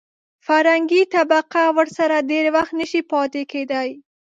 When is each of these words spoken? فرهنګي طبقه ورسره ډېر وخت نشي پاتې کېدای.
فرهنګي 0.45 1.01
طبقه 1.13 1.63
ورسره 1.77 2.17
ډېر 2.31 2.45
وخت 2.55 2.73
نشي 2.79 3.01
پاتې 3.11 3.41
کېدای. 3.51 3.89